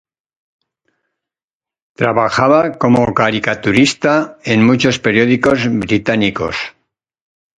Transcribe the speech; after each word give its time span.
Trabajaba 1.99 2.71
como 2.81 3.13
caricaturista 3.13 4.39
en 4.43 4.65
muchos 4.65 4.97
periódicos 4.97 5.59
británicos. 5.71 6.55